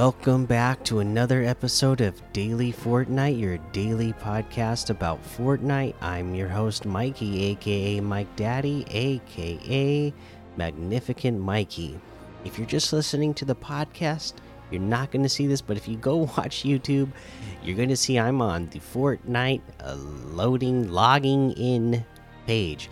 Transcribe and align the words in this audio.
Welcome 0.00 0.46
back 0.46 0.84
to 0.84 1.00
another 1.00 1.42
episode 1.42 2.00
of 2.02 2.22
Daily 2.32 2.72
Fortnite, 2.72 3.36
your 3.36 3.58
daily 3.72 4.12
podcast 4.12 4.90
about 4.90 5.20
Fortnite. 5.24 5.96
I'm 6.00 6.36
your 6.36 6.46
host, 6.46 6.86
Mikey, 6.86 7.46
aka 7.46 7.98
Mike 7.98 8.36
Daddy, 8.36 8.84
aka 8.90 10.14
Magnificent 10.56 11.40
Mikey. 11.40 11.98
If 12.44 12.58
you're 12.58 12.66
just 12.68 12.92
listening 12.92 13.34
to 13.34 13.44
the 13.44 13.56
podcast, 13.56 14.34
you're 14.70 14.80
not 14.80 15.10
going 15.10 15.24
to 15.24 15.28
see 15.28 15.48
this, 15.48 15.60
but 15.60 15.76
if 15.76 15.88
you 15.88 15.96
go 15.96 16.16
watch 16.38 16.62
YouTube, 16.62 17.10
you're 17.64 17.76
going 17.76 17.88
to 17.88 17.96
see 17.96 18.20
I'm 18.20 18.40
on 18.40 18.68
the 18.68 18.78
Fortnite 18.78 19.62
uh, 19.80 19.96
loading, 19.96 20.92
logging 20.92 21.50
in 21.54 22.04
page. 22.46 22.88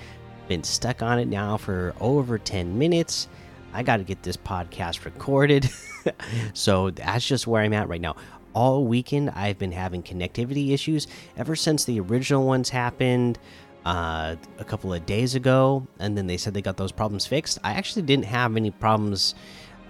Been 0.49 0.65
stuck 0.65 1.03
on 1.03 1.21
it 1.21 1.29
now 1.29 1.57
for 1.57 1.95
over 2.01 2.37
10 2.37 2.77
minutes. 2.77 3.29
I 3.73 3.85
got 3.85 3.99
to 3.99 4.03
get 4.03 4.25
this 4.25 4.37
podcast 4.37 5.05
recorded. 5.05 5.71
so 6.55 6.91
that's 6.91 7.27
just 7.27 7.47
where 7.47 7.63
I'm 7.63 7.73
at 7.73 7.89
right 7.89 8.01
now. 8.01 8.17
All 8.55 8.87
weekend, 8.87 9.31
I've 9.31 9.59
been 9.59 9.73
having 9.73 10.03
connectivity 10.03 10.73
issues 10.73 11.07
ever 11.37 11.55
since 11.55 11.85
the 11.85 12.01
original 12.01 12.47
ones 12.47 12.71
happened 12.71 13.39
uh, 13.85 14.35
a 14.59 14.65
couple 14.65 14.93
of 14.93 15.05
days 15.07 15.35
ago, 15.35 15.87
and 15.99 16.17
then 16.17 16.27
they 16.27 16.37
said 16.37 16.55
they 16.55 16.63
got 16.63 16.77
those 16.77 16.93
problems 16.93 17.27
fixed. 17.27 17.59
I 17.63 17.73
actually 17.75 18.03
didn't 18.03 18.25
have 18.25 18.57
any 18.57 18.71
problems 18.71 19.35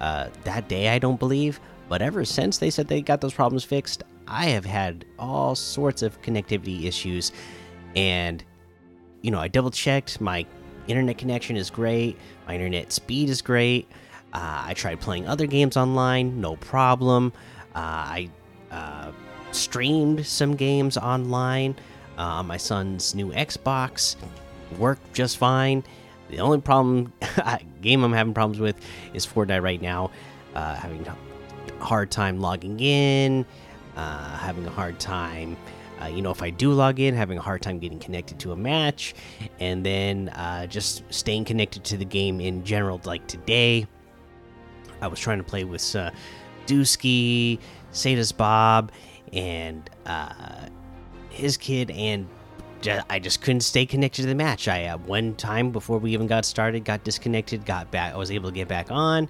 uh, 0.01 0.29
that 0.45 0.69
day, 0.69 0.89
I 0.89 0.99
don't 0.99 1.19
believe, 1.19 1.61
but 1.89 2.03
ever 2.03 2.25
since 2.25 2.59
they 2.59 2.71
said 2.71 2.89
they 2.89 3.01
got 3.01 3.21
those 3.21 3.33
problems 3.33 3.65
fixed, 3.65 4.03
I 4.29 4.47
have 4.47 4.65
had 4.65 5.05
all 5.19 5.55
sorts 5.55 6.03
of 6.03 6.21
connectivity 6.21 6.85
issues, 6.85 7.33
and 7.95 8.45
you 9.23 9.31
know, 9.31 9.39
I 9.39 9.49
double 9.49 9.71
checked 9.71 10.21
my 10.21 10.45
internet 10.89 11.19
connection 11.19 11.57
is 11.57 11.71
great, 11.71 12.19
my 12.47 12.55
internet 12.55 12.93
speed 12.93 13.29
is 13.29 13.41
great. 13.43 13.89
Uh, 14.37 14.65
I 14.67 14.75
tried 14.75 15.01
playing 15.01 15.27
other 15.27 15.47
games 15.47 15.79
online, 15.79 16.43
no 16.43 16.57
problem. 16.57 17.33
Uh, 17.75 17.79
I 17.79 18.31
uh, 18.71 19.11
streamed 19.51 20.27
some 20.27 20.55
games 20.57 20.99
online 20.99 21.75
on 22.19 22.47
my 22.47 22.59
son's 22.59 23.15
new 23.15 23.33
Xbox, 23.33 24.17
worked 24.79 25.15
just 25.15 25.39
fine. 25.39 25.83
The 26.29 26.41
only 26.41 26.61
problem 26.61 27.15
game 27.81 28.05
I'm 28.05 28.13
having 28.13 28.35
problems 28.35 28.61
with 28.61 28.77
is 29.15 29.27
Fortnite 29.27 29.63
right 29.63 29.81
now. 29.81 30.11
Uh, 30.55 30.75
having 30.75 31.07
a 31.07 31.17
hard 31.83 32.11
time 32.11 32.39
logging 32.39 32.79
in, 32.79 33.47
uh, 33.97 34.37
having 34.37 34.67
a 34.67 34.71
hard 34.71 35.01
time 35.01 35.57
uh, 36.03 36.09
you 36.09 36.21
know, 36.21 36.31
if 36.31 36.43
I 36.43 36.51
do 36.51 36.73
log 36.73 37.01
in, 37.01 37.15
having 37.15 37.39
a 37.39 37.41
hard 37.41 37.63
time 37.63 37.79
getting 37.79 37.99
connected 37.99 38.39
to 38.41 38.53
a 38.53 38.57
match, 38.57 39.15
and 39.61 39.85
then 39.85 40.29
uh, 40.29 40.67
just 40.67 41.03
staying 41.09 41.47
connected 41.47 41.85
to 41.85 41.97
the 41.97 42.05
game 42.05 42.39
in 42.39 42.65
general. 42.65 43.01
Like 43.05 43.27
today, 43.27 43.87
I 45.01 45.09
was 45.09 45.19
trying 45.21 45.39
to 45.39 45.45
play 45.45 45.65
with 45.65 45.95
uh, 45.95 46.11
Dusky, 46.67 47.61
Sada's 47.93 48.33
Bob, 48.33 48.93
and 49.33 49.89
uh, 50.07 50.69
his 51.31 51.57
kid, 51.57 51.91
and 51.91 52.27
I 53.09 53.19
just 53.19 53.41
couldn't 53.41 53.63
stay 53.63 53.87
connected 53.87 54.23
to 54.23 54.29
the 54.29 54.35
match. 54.35 54.69
I 54.69 54.87
uh, 54.87 54.99
one 54.99 55.35
time 55.35 55.71
before 55.71 55.99
we 55.99 56.13
even 56.13 56.27
got 56.27 56.45
started, 56.45 56.85
got 56.85 57.05
disconnected, 57.05 57.65
got 57.65 57.91
back. 57.91 58.15
I 58.15 58.17
was 58.17 58.31
able 58.31 58.51
to 58.51 58.55
get 58.55 58.69
back 58.69 58.91
on. 58.91 59.29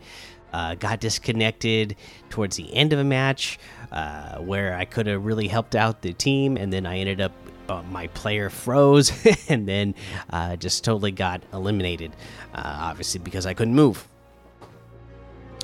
Uh, 0.53 0.75
got 0.75 1.00
disconnected 1.00 1.97
towards 2.30 2.56
the 2.56 2.73
end 2.75 2.92
of 2.92 2.98
a 2.98 3.05
match 3.05 3.58
uh, 3.92 4.39
where 4.39 4.75
I 4.75 4.84
could 4.84 5.06
have 5.06 5.25
really 5.25 5.48
helped 5.48 5.74
out 5.74 6.02
the 6.02 6.13
team, 6.13 6.57
and 6.57 6.73
then 6.73 6.86
I 6.86 6.98
ended 6.98 7.20
up 7.20 7.33
uh, 7.69 7.83
my 7.90 8.07
player 8.08 8.48
froze 8.48 9.13
and 9.48 9.69
then 9.69 9.95
uh, 10.30 10.57
just 10.57 10.85
totally 10.85 11.11
got 11.11 11.42
eliminated, 11.52 12.13
uh, 12.55 12.63
obviously 12.64 13.20
because 13.20 13.45
I 13.45 13.55
couldn't 13.55 13.74
move. 13.74 14.08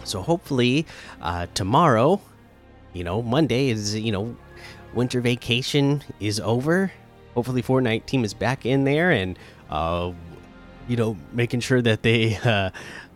So 0.05 0.23
hopefully 0.23 0.87
uh, 1.21 1.47
tomorrow, 1.55 2.21
you 2.93 3.05
know, 3.05 3.23
Monday 3.23 3.69
is 3.71 3.95
you 3.95 4.13
know 4.13 4.37
winter 4.95 5.21
vacation 5.21 6.03
is 6.21 6.41
over. 6.41 6.93
Hopefully 7.35 7.63
Fortnite 7.63 8.07
team 8.07 8.25
is 8.25 8.35
back 8.35 8.67
in 8.67 8.85
there 8.85 9.11
and 9.11 9.39
you 10.89 10.97
know 10.97 11.17
making 11.33 11.61
sure 11.61 11.81
that 11.81 12.03
they 12.03 12.37
uh, 12.45 12.71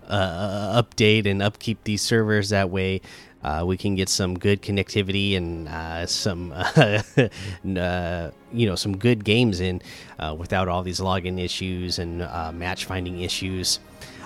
update 0.09 1.27
and 1.27 1.43
upkeep 1.43 1.83
these 1.85 2.03
servers. 2.03 2.51
That 2.51 2.71
way, 2.71 3.01
uh, 3.43 3.65
we 3.65 3.77
can 3.77 3.95
get 3.95 4.09
some 4.09 4.37
good 4.37 4.63
connectivity 4.63 5.37
and 5.37 5.69
uh, 5.69 6.07
some, 6.07 6.53
uh, 6.53 8.31
you 8.53 8.67
know, 8.67 8.75
some 8.75 8.97
good 8.97 9.25
games 9.25 9.61
in 9.61 9.81
uh, 10.19 10.35
without 10.37 10.69
all 10.69 10.83
these 10.83 11.01
login 11.01 11.41
issues 11.41 11.99
and 11.99 12.23
uh, 12.23 12.51
match 12.53 12.87
finding 12.87 13.21
issues. 13.21 13.79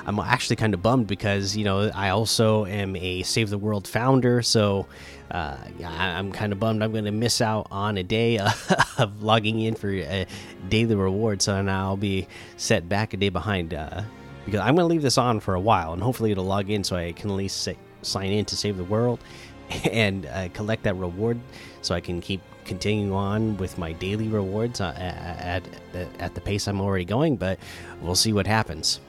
I'm 0.06 0.18
actually 0.18 0.56
kind 0.56 0.74
of 0.74 0.82
bummed 0.82 1.06
because 1.06 1.56
you 1.56 1.64
know 1.64 1.90
I 1.94 2.10
also 2.10 2.66
am 2.66 2.96
a 2.96 3.22
Save 3.22 3.50
the 3.50 3.58
World 3.58 3.86
founder, 3.86 4.42
so 4.42 4.86
uh, 5.30 5.56
I'm 5.84 6.32
kind 6.32 6.52
of 6.52 6.58
bummed 6.58 6.82
I'm 6.82 6.92
going 6.92 7.04
to 7.04 7.12
miss 7.12 7.40
out 7.40 7.68
on 7.70 7.96
a 7.98 8.02
day 8.02 8.38
of 8.98 9.22
logging 9.22 9.60
in 9.60 9.74
for 9.74 9.90
a 9.90 10.26
daily 10.68 10.94
reward. 10.94 11.42
So 11.42 11.60
now 11.62 11.88
I'll 11.88 11.96
be 11.96 12.26
set 12.56 12.88
back 12.88 13.14
a 13.14 13.16
day 13.16 13.28
behind 13.28 13.74
uh, 13.74 14.02
because 14.44 14.60
I'm 14.60 14.74
going 14.74 14.88
to 14.88 14.92
leave 14.92 15.02
this 15.02 15.18
on 15.18 15.40
for 15.40 15.54
a 15.54 15.60
while 15.60 15.92
and 15.92 16.02
hopefully 16.02 16.32
it'll 16.32 16.44
log 16.44 16.70
in 16.70 16.82
so 16.82 16.96
I 16.96 17.12
can 17.12 17.30
at 17.30 17.36
least 17.36 17.68
sign 18.02 18.32
in 18.32 18.44
to 18.46 18.56
save 18.56 18.76
the 18.76 18.84
world 18.84 19.20
and 19.90 20.26
uh, 20.26 20.48
collect 20.48 20.82
that 20.84 20.96
reward 20.96 21.38
so 21.82 21.94
I 21.94 22.00
can 22.00 22.20
keep 22.20 22.40
continuing 22.64 23.12
on 23.12 23.56
with 23.56 23.78
my 23.78 23.92
daily 23.92 24.28
rewards 24.28 24.80
uh, 24.80 24.94
at, 24.96 25.64
at, 25.94 26.08
at 26.20 26.34
the 26.34 26.40
pace 26.40 26.66
I'm 26.68 26.80
already 26.80 27.04
going. 27.04 27.36
But 27.36 27.58
we'll 28.00 28.14
see 28.14 28.32
what 28.32 28.46
happens. 28.46 29.00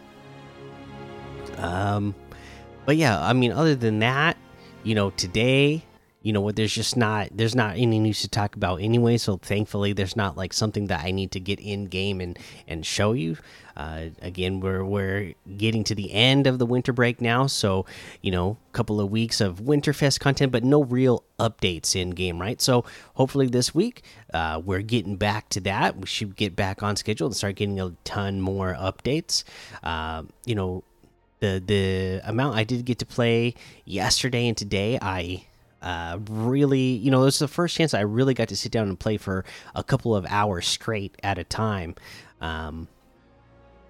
Um, 1.62 2.16
but 2.86 2.98
yeah, 2.98 3.22
I 3.22 3.34
mean, 3.34 3.52
other 3.52 3.76
than 3.76 4.00
that, 4.00 4.38
you 4.84 4.96
know, 4.96 5.12
today 5.12 5.84
you 6.24 6.34
know 6.34 6.42
what 6.42 6.56
there's 6.56 6.74
just 6.74 6.96
not 6.96 7.30
there's 7.32 7.56
not 7.56 7.78
any 7.78 7.98
news 8.00 8.22
to 8.22 8.28
talk 8.28 8.56
about 8.56 8.76
anyway 8.80 9.18
so 9.18 9.38
thankfully 9.38 9.92
there's 9.94 10.16
not 10.16 10.38
like 10.38 10.54
something 10.54 10.88
that 10.88 11.04
i 11.04 11.12
need 11.12 11.32
to 11.32 11.40
get 11.40 11.60
in 11.60 11.86
game 11.86 12.22
and 12.22 12.38
and 12.68 12.86
show 12.86 13.14
you. 13.14 13.38
Uh, 13.78 14.08
again 14.22 14.60
we're 14.60 14.84
we're 14.84 15.34
getting 15.58 15.84
to 15.84 15.96
the 15.96 16.12
end 16.12 16.46
of 16.46 16.60
the 16.60 16.66
winter 16.66 16.92
break 16.92 17.22
now 17.22 17.48
so 17.48 17.86
you 18.22 18.30
know 18.30 18.58
a 18.70 18.72
couple 18.74 19.00
of 19.00 19.10
weeks 19.10 19.40
of 19.40 19.62
winterfest 19.62 20.20
content 20.20 20.52
but 20.52 20.64
no 20.64 20.84
real 20.84 21.24
updates 21.40 21.96
in 21.96 22.10
game 22.12 22.40
right? 22.40 22.62
So 22.62 22.84
hopefully 23.16 23.48
this 23.48 23.74
week 23.74 24.04
uh, 24.34 24.62
we're 24.64 24.82
getting 24.82 25.16
back 25.16 25.50
to 25.50 25.62
that. 25.62 25.98
We 25.98 26.06
should 26.06 26.36
get 26.36 26.56
back 26.56 26.84
on 26.84 26.98
schedule 26.98 27.28
and 27.28 27.36
start 27.36 27.56
getting 27.56 27.80
a 27.80 27.94
ton 28.04 28.42
more 28.42 28.76
updates. 28.76 29.44
Uh, 29.84 30.24
you 30.46 30.54
know 30.54 30.84
the 31.42 31.62
the 31.66 32.22
amount 32.24 32.56
i 32.56 32.64
did 32.64 32.86
get 32.86 32.98
to 33.00 33.06
play 33.06 33.54
yesterday 33.86 34.48
and 34.48 34.56
today 34.56 34.98
i 35.02 35.46
uh, 35.82 36.20
really, 36.30 36.80
you 36.80 37.10
know, 37.10 37.26
this 37.26 37.36
is 37.36 37.40
the 37.40 37.48
first 37.48 37.76
chance 37.76 37.94
I 37.94 38.02
really 38.02 38.34
got 38.34 38.50
to 38.50 38.56
sit 38.56 38.72
down 38.72 38.88
and 38.88 39.00
play 39.00 39.18
for 39.18 39.44
a 39.74 39.84
couple 39.84 40.16
of 40.16 40.26
hours 40.30 40.68
straight 40.68 41.16
at 41.24 41.40
a 41.40 41.44
time. 41.44 41.96
Um, 42.40 42.88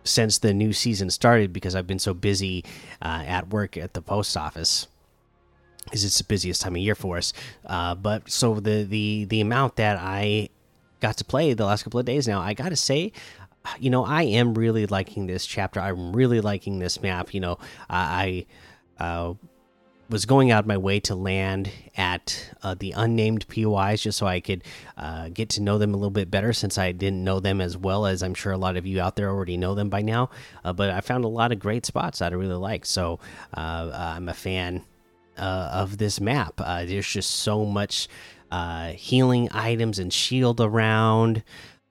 since 0.04 0.40
the 0.40 0.54
new 0.54 0.74
season 0.74 1.10
started, 1.10 1.54
because 1.54 1.76
I've 1.76 1.88
been 1.88 2.00
so 2.00 2.14
busy 2.14 2.64
uh, 3.02 3.24
at 3.28 3.50
work 3.50 3.78
at 3.78 3.94
the 3.94 4.02
post 4.02 4.36
office, 4.36 4.88
because 5.84 6.04
it's 6.04 6.18
the 6.18 6.24
busiest 6.24 6.62
time 6.62 6.76
of 6.76 6.82
year 6.82 6.96
for 6.96 7.18
us. 7.18 7.34
Uh, 7.66 7.94
but 7.94 8.30
so 8.30 8.56
the 8.56 8.84
the 8.84 9.26
the 9.26 9.42
amount 9.42 9.76
that 9.76 9.98
I 9.98 10.50
got 11.02 11.18
to 11.18 11.26
play 11.26 11.54
the 11.54 11.66
last 11.66 11.84
couple 11.84 12.00
of 12.00 12.06
days 12.06 12.28
now, 12.28 12.40
I 12.42 12.54
got 12.54 12.70
to 12.70 12.76
say, 12.76 13.12
you 13.80 13.90
know, 13.90 14.04
I 14.06 14.24
am 14.24 14.54
really 14.54 14.86
liking 14.88 15.28
this 15.28 15.46
chapter. 15.46 15.80
I'm 15.80 16.14
really 16.14 16.42
liking 16.42 16.80
this 16.80 17.02
map. 17.02 17.34
You 17.34 17.42
know, 17.42 17.58
I. 17.90 18.46
Uh, 19.00 19.34
was 20.12 20.26
going 20.26 20.52
out 20.52 20.68
my 20.68 20.78
way 20.78 21.00
to 21.00 21.16
land 21.16 21.72
at 21.96 22.54
uh, 22.62 22.76
the 22.78 22.92
unnamed 22.92 23.48
POIs 23.48 24.02
just 24.04 24.18
so 24.18 24.28
I 24.28 24.42
could 24.42 24.64
uh, 24.98 25.30
get 25.30 25.50
to 25.52 25.62
know 25.62 25.78
them 25.78 25.94
a 25.94 25.98
little 25.98 26.12
bit 26.12 26.30
better 26.30 26.52
since 26.52 26.78
I 26.78 26.92
didn't 26.92 27.24
know 27.24 27.40
them 27.40 27.62
as 27.62 27.78
well 27.78 28.06
as 28.06 28.22
I'm 28.22 28.34
sure 28.34 28.52
a 28.52 28.58
lot 28.58 28.76
of 28.76 28.86
you 28.86 29.00
out 29.00 29.16
there 29.16 29.30
already 29.30 29.56
know 29.56 29.74
them 29.74 29.90
by 29.90 30.02
now. 30.02 30.30
Uh, 30.66 30.74
but 30.74 30.90
I 30.90 31.00
found 31.00 31.24
a 31.24 31.30
lot 31.30 31.54
of 31.54 31.60
great 31.60 31.86
spots 31.86 32.20
that 32.20 32.34
I 32.34 32.36
really 32.36 32.56
like. 32.56 32.86
So 32.86 33.20
uh, 33.54 33.90
I'm 33.94 34.28
a 34.28 34.34
fan 34.34 34.84
uh, 35.38 35.70
of 35.72 35.98
this 35.98 36.20
map. 36.20 36.58
There's 36.58 37.08
just 37.08 37.32
so 37.32 37.64
much 37.64 38.10
healing 38.96 39.48
items 39.54 39.98
and 39.98 40.12
shield 40.12 40.60
around. 40.60 41.42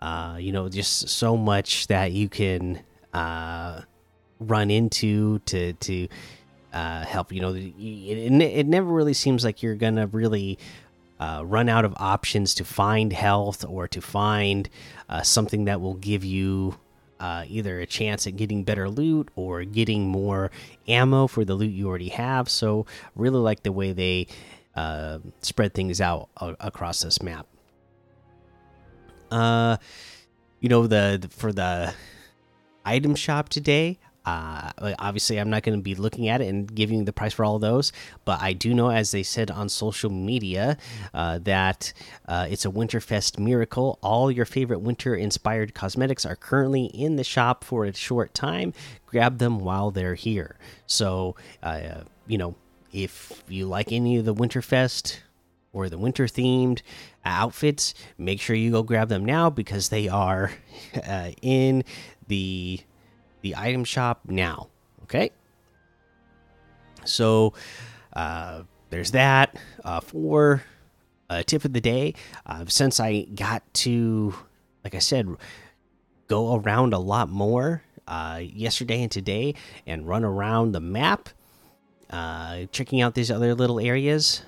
You 0.02 0.52
know, 0.52 0.68
just 0.68 1.08
so 1.08 1.36
much 1.36 1.86
that 1.88 2.12
you 2.12 2.28
can 2.28 2.80
uh, 3.12 3.82
run 4.38 4.70
into 4.70 5.38
to 5.40 5.72
to 5.74 6.08
uh, 6.72 7.04
help. 7.04 7.32
You 7.32 7.40
know, 7.40 7.54
it, 7.54 7.74
it, 7.78 8.66
never 8.66 8.90
really 8.90 9.14
seems 9.14 9.44
like 9.44 9.62
you're 9.62 9.74
gonna 9.74 10.06
really 10.06 10.58
uh, 11.18 11.42
run 11.44 11.68
out 11.68 11.84
of 11.84 11.94
options 11.96 12.54
to 12.54 12.64
find 12.64 13.12
health 13.12 13.64
or 13.64 13.86
to 13.88 14.00
find 14.00 14.68
uh, 15.08 15.22
something 15.22 15.66
that 15.66 15.80
will 15.80 15.94
give 15.94 16.24
you 16.24 16.78
uh, 17.18 17.44
either 17.48 17.80
a 17.80 17.86
chance 17.86 18.26
at 18.26 18.36
getting 18.36 18.64
better 18.64 18.88
loot 18.88 19.28
or 19.36 19.64
getting 19.64 20.08
more 20.08 20.50
ammo 20.88 21.26
for 21.26 21.44
the 21.44 21.54
loot 21.54 21.72
you 21.72 21.86
already 21.88 22.08
have. 22.08 22.48
So, 22.48 22.86
really 23.14 23.38
like 23.38 23.62
the 23.62 23.72
way 23.72 23.92
they 23.92 24.26
uh, 24.74 25.18
spread 25.42 25.74
things 25.74 26.00
out 26.00 26.30
across 26.38 27.02
this 27.02 27.20
map. 27.20 27.46
Uh, 29.30 29.76
you 30.60 30.68
know 30.68 30.86
the, 30.86 31.28
for 31.30 31.52
the 31.52 31.94
item 32.84 33.14
shop 33.14 33.48
today 33.48 33.98
Uh, 34.26 34.70
obviously, 34.98 35.40
I'm 35.40 35.48
not 35.48 35.62
going 35.62 35.78
to 35.78 35.82
be 35.82 35.94
looking 35.94 36.28
at 36.28 36.40
it 36.42 36.48
and 36.48 36.72
giving 36.72 37.06
the 37.06 37.12
price 37.12 37.32
for 37.32 37.44
all 37.44 37.58
those, 37.58 37.90
but 38.26 38.40
I 38.42 38.52
do 38.52 38.74
know, 38.74 38.90
as 38.90 39.10
they 39.12 39.22
said 39.22 39.50
on 39.50 39.68
social 39.70 40.10
media, 40.10 40.76
uh, 41.14 41.38
that 41.44 41.92
uh, 42.28 42.46
it's 42.50 42.66
a 42.66 42.70
Winterfest 42.70 43.38
miracle. 43.38 43.98
All 44.02 44.30
your 44.30 44.44
favorite 44.44 44.80
winter 44.80 45.14
inspired 45.14 45.74
cosmetics 45.74 46.26
are 46.26 46.36
currently 46.36 46.84
in 46.86 47.16
the 47.16 47.24
shop 47.24 47.64
for 47.64 47.86
a 47.86 47.94
short 47.94 48.34
time. 48.34 48.74
Grab 49.06 49.38
them 49.38 49.58
while 49.58 49.90
they're 49.90 50.16
here. 50.16 50.58
So, 50.86 51.34
uh, 51.62 52.04
you 52.26 52.36
know, 52.36 52.54
if 52.92 53.42
you 53.48 53.66
like 53.66 53.90
any 53.90 54.18
of 54.18 54.26
the 54.26 54.34
Winterfest 54.34 55.20
or 55.72 55.88
the 55.88 55.98
winter 55.98 56.26
themed 56.26 56.82
outfits, 57.24 57.94
make 58.18 58.40
sure 58.40 58.56
you 58.56 58.70
go 58.70 58.82
grab 58.82 59.08
them 59.08 59.24
now 59.24 59.50
because 59.50 59.88
they 59.88 60.08
are 60.08 60.52
uh, 61.08 61.30
in 61.42 61.84
the 62.28 62.80
the 63.42 63.56
item 63.56 63.84
shop 63.84 64.20
now. 64.26 64.68
Okay. 65.04 65.30
So 67.04 67.54
uh, 68.12 68.62
there's 68.90 69.12
that. 69.12 69.56
Uh, 69.84 70.00
for 70.00 70.62
a 71.28 71.42
tip 71.42 71.64
of 71.64 71.72
the 71.72 71.80
day, 71.80 72.14
uh, 72.46 72.64
since 72.66 73.00
I 73.00 73.22
got 73.22 73.62
to, 73.74 74.34
like 74.84 74.94
I 74.94 74.98
said, 74.98 75.28
go 76.26 76.56
around 76.56 76.92
a 76.92 76.98
lot 76.98 77.28
more 77.28 77.82
uh, 78.06 78.40
yesterday 78.42 79.02
and 79.02 79.10
today 79.10 79.54
and 79.86 80.06
run 80.06 80.24
around 80.24 80.72
the 80.72 80.80
map, 80.80 81.28
uh, 82.10 82.66
checking 82.72 83.00
out 83.00 83.14
these 83.14 83.30
other 83.30 83.54
little 83.54 83.80
areas, 83.80 84.42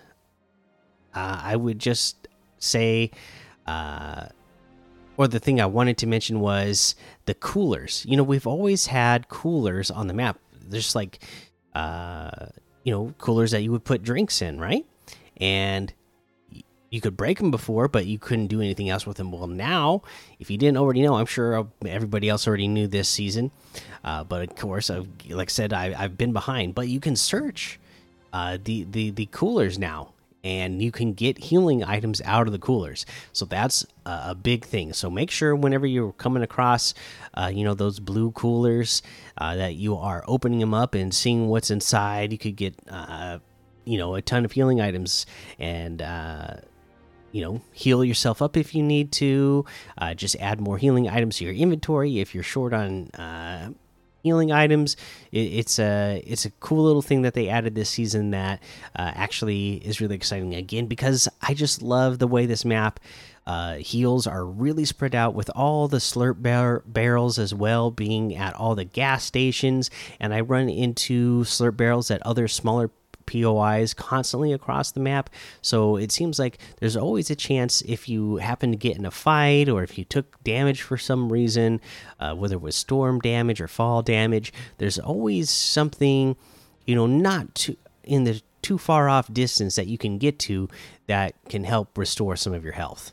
uh, 1.15 1.41
I 1.43 1.57
would 1.57 1.79
just 1.79 2.29
say 2.59 3.11
uh, 3.67 4.27
or 5.17 5.29
the 5.29 5.39
thing 5.39 5.61
I 5.61 5.67
wanted 5.67 5.99
to 5.99 6.07
mention 6.07 6.41
was 6.41 6.95
the 7.27 7.35
coolers. 7.35 8.05
You 8.09 8.17
know, 8.17 8.23
we've 8.23 8.47
always 8.47 8.87
had 8.87 9.29
coolers 9.29 9.91
on 9.91 10.07
the 10.07 10.15
map. 10.15 10.39
There's 10.69 10.95
like, 10.95 11.23
uh, 11.75 12.47
you 12.85 12.93
know, 12.93 13.15
coolers 13.19 13.51
that 13.51 13.63
you 13.63 13.71
would 13.73 13.85
put 13.85 14.03
drinks 14.03 14.43
in, 14.43 14.59
right? 14.59 14.87
And 15.37 15.93
you 16.91 17.01
could 17.01 17.17
break 17.17 17.39
them 17.39 17.51
before, 17.51 17.89
but 17.89 18.07
you 18.07 18.19
couldn't 18.19 18.49
do 18.49 18.61
anything 18.61 18.91
else 18.91 19.07
with 19.07 19.17
them. 19.17 19.33
Well, 19.33 19.47
now, 19.47 20.03
if 20.39 20.51
you 20.51 20.59
didn't 20.59 20.77
already 20.77 21.03
know, 21.03 21.15
I'm 21.15 21.27
sure 21.27 21.67
everybody 21.87 22.29
else 22.29 22.47
already 22.47 22.69
knew 22.69 22.87
this 22.87 23.09
season. 23.09 23.51
Uh, 24.05 24.25
but 24.25 24.43
of 24.43 24.57
course, 24.57 24.91
I've, 24.91 25.09
like 25.29 25.49
I 25.49 25.53
said, 25.53 25.73
I, 25.73 25.93
have 25.93 26.19
been 26.19 26.33
behind. 26.33 26.75
But 26.75 26.89
you 26.89 27.01
can 27.01 27.17
search 27.17 27.79
uh, 28.33 28.59
the 28.63 28.85
the 28.85 29.11
the 29.11 29.27
coolers 29.27 29.79
now, 29.79 30.13
and 30.45 30.83
you 30.83 30.91
can 30.91 31.13
get 31.13 31.39
healing 31.39 31.85
items 31.85 32.21
out 32.25 32.47
of 32.47 32.53
the 32.53 32.59
coolers. 32.59 33.07
So 33.33 33.45
that's 33.45 33.87
a, 34.05 34.35
big 34.35 34.65
thing. 34.65 34.93
So 34.93 35.09
make 35.11 35.31
sure 35.31 35.55
whenever 35.55 35.87
you're 35.87 36.13
coming 36.13 36.43
across, 36.43 36.95
uh, 37.35 37.51
you 37.55 37.65
know, 37.65 37.75
those 37.75 38.01
blue 38.01 38.33
coolers, 38.33 39.03
uh, 39.39 39.55
that 39.57 39.75
you 39.75 39.97
are 39.97 40.25
opening 40.27 40.59
them 40.59 40.75
up 40.75 40.95
and 40.95 41.15
seeing 41.15 41.49
what's 41.49 41.71
inside. 41.71 42.33
You 42.33 42.39
could 42.39 42.57
get, 42.57 42.75
uh, 42.91 43.39
you 43.85 43.99
know, 43.99 44.15
a 44.15 44.23
ton 44.23 44.45
of 44.45 44.53
healing 44.53 44.81
items 44.81 45.27
and, 45.59 46.03
uh, 46.03 46.57
you 47.31 47.43
know, 47.43 47.61
heal 47.73 48.05
yourself 48.05 48.43
up 48.43 48.57
if 48.57 48.75
you 48.75 48.83
need 48.83 49.13
to. 49.13 49.65
Uh, 49.97 50.15
just 50.15 50.35
add 50.37 50.61
more 50.61 50.79
healing 50.79 51.09
items 51.09 51.37
to 51.37 51.45
your 51.45 51.55
inventory 51.55 52.21
if 52.21 52.35
you're 52.35 52.43
short 52.43 52.73
on 52.73 53.11
healing 54.23 54.53
items. 54.53 54.97
It, 55.31 55.39
it's 55.41 55.79
a 55.79 56.23
it's 56.27 56.45
a 56.45 56.51
cool 56.61 56.85
little 56.85 57.03
thing 57.03 57.23
that 57.23 57.35
they 57.35 57.49
added 57.49 57.75
this 57.75 57.91
season 57.91 58.31
that 58.31 58.63
uh, 58.97 59.13
actually 59.15 59.75
is 59.75 60.01
really 60.01 60.17
exciting 60.17 60.55
again 60.55 60.87
because 60.87 61.29
I 61.41 61.55
just 61.55 61.83
love 61.83 62.19
the 62.19 62.29
way 62.29 62.47
this 62.47 62.65
map. 62.65 63.01
Uh, 63.45 63.75
heals 63.79 64.29
are 64.29 64.47
really 64.47 64.85
spread 64.85 65.17
out 65.17 65.35
with 65.35 65.51
all 65.57 65.89
the 65.89 65.97
slurp 65.97 66.41
bar 66.41 66.81
barrels 66.87 67.41
as 67.41 67.53
well 67.53 67.91
being 67.91 68.37
at 68.37 68.55
all 68.55 68.77
the 68.77 68.85
gas 68.85 69.25
stations 69.25 69.91
and 70.21 70.33
i 70.33 70.41
run 70.41 70.69
into 70.69 71.43
slurp 71.43 71.77
barrels 71.77 72.09
at 72.09 72.25
other 72.25 72.47
smaller 72.47 72.89
POIs 73.27 73.95
constantly 73.95 74.53
across 74.53 74.93
the 74.93 75.01
map. 75.01 75.31
So 75.61 75.97
it 75.97 76.13
seems 76.13 76.39
like 76.39 76.59
there's 76.79 76.97
always 76.97 77.31
a 77.31 77.37
chance 77.37 77.83
if 77.83 78.09
you 78.09 78.37
happen 78.37 78.71
to 78.71 78.77
get 78.77 78.97
in 78.97 79.05
a 79.05 79.11
fight 79.11 79.69
or 79.69 79.83
if 79.83 79.99
you 79.99 80.05
took 80.05 80.43
damage 80.45 80.83
for 80.83 80.97
some 80.97 81.33
reason, 81.33 81.81
uh, 82.21 82.35
whether 82.35 82.57
it 82.57 82.63
was 82.63 82.77
storm 82.77 83.21
damage 83.21 83.61
or 83.61 83.69
fall 83.69 84.03
damage, 84.03 84.53
there's 84.79 84.99
always 84.99 85.51
something, 85.51 86.37
you 86.87 86.95
know, 86.95 87.07
not 87.07 87.55
too 87.55 87.77
in 88.05 88.25
the 88.25 88.43
too 88.63 88.79
far 88.79 89.09
off 89.09 89.33
distance 89.33 89.77
that 89.77 89.87
you 89.87 89.99
can 89.99 90.19
get 90.19 90.39
to 90.39 90.69
that 91.07 91.35
can 91.49 91.65
help 91.65 91.97
restore 91.99 92.37
some 92.37 92.55
of 92.55 92.65
your 92.65 92.73
health. 92.73 93.13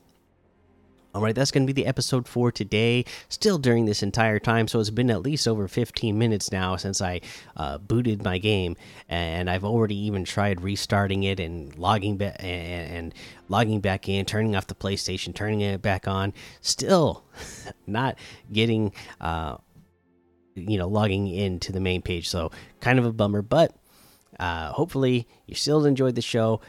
All 1.12 1.24
right, 1.24 1.34
that's 1.34 1.50
going 1.50 1.66
to 1.66 1.74
be 1.74 1.82
the 1.82 1.88
episode 1.88 2.28
for 2.28 2.52
today. 2.52 3.04
Still 3.30 3.58
during 3.58 3.86
this 3.86 4.04
entire 4.04 4.38
time, 4.38 4.68
so 4.68 4.80
it's 4.80 4.92
been 4.92 5.10
at 5.10 5.24
least 5.24 5.48
over 5.48 5.68
15 5.68 6.16
minutes 6.16 6.52
now 6.52 6.76
since 6.76 7.02
I 7.02 7.22
uh, 7.58 7.80
booted 7.80 8.24
my 8.24 8.38
game, 8.38 8.76
and 9.08 9.50
I've 9.50 9.66
already 9.66 9.96
even 9.96 10.24
tried 10.24 10.62
restarting 10.62 11.24
it 11.24 11.40
and 11.40 11.76
logging 11.80 12.18
back 12.18 12.36
and, 12.44 13.12
logging 13.48 13.82
back 13.82 14.08
in, 14.08 14.26
turning 14.26 14.56
off 14.56 14.68
the 14.68 14.76
PlayStation, 14.76 15.34
turning 15.34 15.62
it 15.62 15.82
back 15.82 16.08
on. 16.08 16.32
Still, 16.62 17.24
not 17.88 18.20
getting, 18.54 18.94
uh, 19.20 19.58
you 20.54 20.78
know, 20.78 20.88
logging 20.88 21.28
into 21.28 21.72
the 21.72 21.80
main 21.80 22.04
page. 22.04 22.30
So 22.30 22.52
kind 22.82 23.00
of 23.00 23.06
a 23.08 23.12
bummer, 23.12 23.42
but 23.42 23.76
uh, 24.40 24.74
hopefully 24.74 25.28
you 25.48 25.56
still 25.56 25.86
enjoyed 25.86 26.14
the 26.14 26.22
show. 26.22 26.62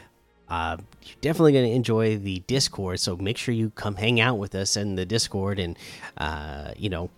Uh, 0.51 0.75
you're 1.03 1.15
definitely 1.21 1.53
going 1.53 1.65
to 1.69 1.73
enjoy 1.73 2.17
the 2.17 2.39
Discord. 2.45 2.99
So 2.99 3.15
make 3.15 3.37
sure 3.37 3.53
you 3.53 3.69
come 3.69 3.95
hang 3.95 4.19
out 4.19 4.37
with 4.37 4.53
us 4.53 4.75
in 4.75 4.95
the 4.95 5.05
Discord 5.05 5.59
and, 5.59 5.79
uh, 6.17 6.73
you 6.75 6.89
know, 6.89 7.09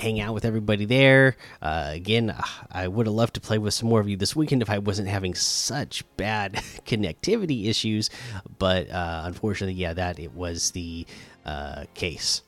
hang 0.00 0.18
out 0.18 0.34
with 0.34 0.44
everybody 0.44 0.84
there. 0.84 1.36
Uh, 1.62 1.90
again, 1.92 2.34
I 2.72 2.88
would 2.88 3.06
have 3.06 3.14
loved 3.14 3.34
to 3.34 3.40
play 3.40 3.58
with 3.58 3.74
some 3.74 3.88
more 3.88 4.00
of 4.00 4.08
you 4.08 4.16
this 4.16 4.34
weekend 4.34 4.60
if 4.60 4.68
I 4.68 4.78
wasn't 4.78 5.06
having 5.06 5.34
such 5.34 6.04
bad 6.16 6.54
connectivity 6.84 7.66
issues. 7.66 8.10
But 8.58 8.90
uh, 8.90 9.22
unfortunately, 9.24 9.80
yeah, 9.80 9.92
that 9.92 10.18
it 10.18 10.34
was 10.34 10.72
the 10.72 11.06
uh, 11.46 11.84
case. 11.94 12.42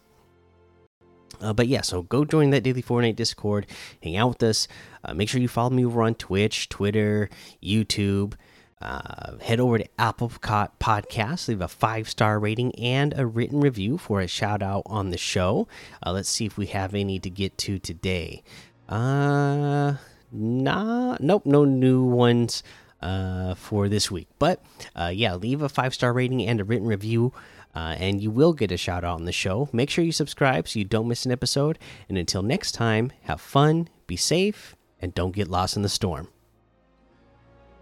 Uh, 1.41 1.53
but 1.53 1.69
yeah, 1.69 1.83
so 1.83 2.03
go 2.03 2.25
join 2.25 2.51
that 2.51 2.65
daily 2.65 2.83
Fortnite 2.83 3.15
Discord, 3.15 3.67
hang 4.03 4.17
out 4.17 4.29
with 4.31 4.43
us. 4.43 4.67
Uh, 5.05 5.15
make 5.15 5.29
sure 5.29 5.41
you 5.41 5.49
follow 5.49 5.71
me 5.71 5.85
over 5.85 6.03
on 6.03 6.17
Twitch, 6.17 6.69
Twitter, 6.69 7.31
YouTube. 7.63 8.35
Uh, 8.81 9.39
head 9.39 9.61
over 9.61 9.79
to 9.79 9.89
Apple 9.99 10.29
Podcasts, 10.29 11.49
leave 11.49 11.61
a 11.61 11.69
five 11.69 12.09
star 12.09 12.39
rating 12.39 12.75
and 12.75 13.15
a 13.17 13.27
written 13.27 13.61
review 13.61 13.97
for 13.97 14.21
a 14.21 14.27
shout 14.27 14.63
out 14.63 14.83
on 14.87 15.11
the 15.11 15.17
show. 15.17 15.67
Uh, 16.05 16.13
let's 16.13 16.29
see 16.29 16.45
if 16.45 16.59
we 16.59 16.67
have 16.67 16.95
any 16.95 17.19
to 17.19 17.31
get 17.31 17.57
to 17.59 17.79
today. 17.79 18.43
Uh, 18.89 19.95
nah, 20.31 21.17
nope, 21.21 21.47
no 21.47 21.65
new 21.65 22.03
ones 22.03 22.63
uh, 23.01 23.55
for 23.55 23.89
this 23.89 24.11
week. 24.11 24.29
But 24.39 24.63
uh, 24.95 25.13
yeah, 25.15 25.35
leave 25.35 25.63
a 25.63 25.69
five 25.69 25.95
star 25.95 26.13
rating 26.13 26.43
and 26.43 26.61
a 26.61 26.65
written 26.65 26.87
review. 26.87 27.33
Uh, 27.75 27.97
and 27.99 28.23
you 28.23 28.31
will 28.31 28.53
get 28.53 28.71
a 28.71 28.77
shout 28.77 29.03
out 29.03 29.17
on 29.17 29.25
the 29.25 29.33
show. 29.33 29.69
Make 29.73 29.91
sure 29.91 30.05
you 30.05 30.13
subscribe 30.13 30.69
so 30.69 30.79
you 30.79 30.85
don't 30.85 31.09
miss 31.09 31.27
an 31.27 31.33
episode. 31.33 31.77
And 32.09 32.17
until 32.17 32.43
next 32.43 32.71
time, 32.71 33.11
have 33.23 33.41
fun, 33.41 33.89
be 34.07 34.17
safe, 34.17 34.77
and 35.01 35.13
don't 35.13 35.35
get 35.35 35.49
lost 35.49 35.75
in 35.75 35.83
the 35.83 35.89
storm. 35.89 36.29